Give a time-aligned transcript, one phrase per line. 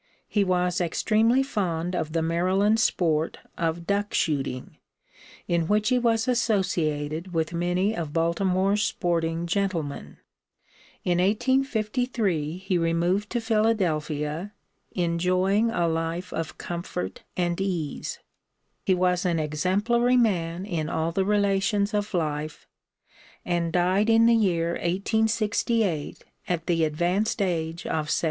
[0.27, 4.77] He was extremely fond of the Maryland sport of duck shooting,
[5.47, 10.17] in which he was associated with many of Baltimore's sporting gentlemen.
[11.03, 14.53] In 1853 he removed to Philadelphia,
[14.93, 18.17] enjoying a life of comfort and ease.
[18.83, 22.65] He was an exemplary man in all the relations of life,
[23.45, 28.19] and died in the year 1868 at the advanced age of 73.